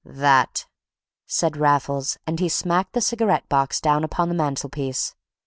"That," 0.03 0.65
said 1.27 1.55
Raffles, 1.57 2.17
and 2.25 2.39
he 2.39 2.49
smacked 2.49 2.93
the 2.93 3.01
cigarette 3.01 3.47
box 3.49 3.79
down 3.79 4.03
upon 4.03 4.29
the 4.29 4.33
mantelpiece. 4.33 5.13